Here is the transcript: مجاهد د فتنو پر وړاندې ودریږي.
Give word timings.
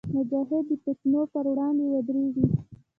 مجاهد 0.13 0.63
د 0.69 0.71
فتنو 0.83 1.21
پر 1.33 1.45
وړاندې 1.51 1.83
ودریږي. 1.93 2.45